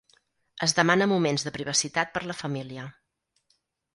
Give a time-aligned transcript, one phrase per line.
[0.67, 2.87] Es demana moments de privacitat per la família.